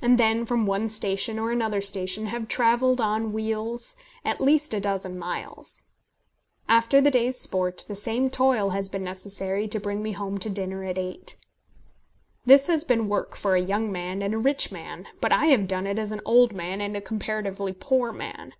And 0.00 0.16
then, 0.16 0.46
from 0.46 0.64
one 0.64 0.88
station 0.88 1.38
or 1.38 1.52
another 1.52 1.82
station, 1.82 2.24
have 2.28 2.48
travelled 2.48 3.02
on 3.02 3.34
wheels 3.34 3.96
at 4.24 4.40
least 4.40 4.72
a 4.72 4.80
dozen 4.80 5.18
miles. 5.18 5.82
After 6.70 7.02
the 7.02 7.10
day's 7.10 7.38
sport, 7.38 7.84
the 7.86 7.94
same 7.94 8.30
toil 8.30 8.70
has 8.70 8.88
been 8.88 9.04
necessary 9.04 9.68
to 9.68 9.78
bring 9.78 10.02
me 10.02 10.12
home 10.12 10.38
to 10.38 10.48
dinner 10.48 10.84
at 10.84 10.96
eight. 10.96 11.36
This 12.46 12.66
has 12.68 12.82
been 12.82 13.10
work 13.10 13.36
for 13.36 13.54
a 13.54 13.60
young 13.60 13.92
man 13.92 14.22
and 14.22 14.32
a 14.32 14.38
rich 14.38 14.72
man, 14.72 15.06
but 15.20 15.32
I 15.32 15.44
have 15.48 15.66
done 15.66 15.86
it 15.86 15.98
as 15.98 16.12
an 16.12 16.22
old 16.24 16.54
man 16.54 16.80
and 16.80 17.04
comparatively 17.04 17.72
a 17.72 17.74
poor 17.74 18.10
man. 18.10 18.54